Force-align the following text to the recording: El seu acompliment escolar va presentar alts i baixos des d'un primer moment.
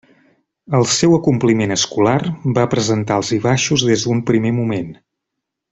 El 0.77 0.85
seu 0.93 1.13
acompliment 1.17 1.75
escolar 1.75 2.17
va 2.57 2.65
presentar 2.73 3.19
alts 3.21 3.33
i 3.39 3.39
baixos 3.47 3.85
des 3.91 4.07
d'un 4.09 4.25
primer 4.31 4.55
moment. 4.63 4.93